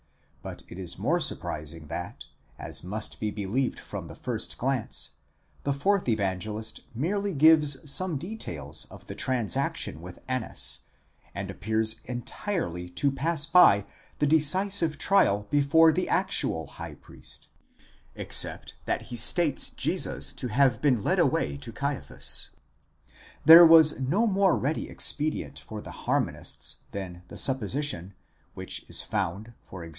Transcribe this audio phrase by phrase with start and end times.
[0.41, 2.25] But it is more surprising that,
[2.57, 5.17] as must be believed from the first glance,
[5.61, 10.85] the fourth Evangelist merely gives some details of the transaction with Annas,
[11.35, 13.85] and appears entirely to pass by
[14.17, 17.49] the decisive trial before the actual high priest,
[18.15, 22.47] except that he states Jesus to have been led away to Caiaphas.
[23.45, 28.15] 'There was no more ready expedient for the harmonists than the supposition,
[28.55, 29.89] which is found e.g.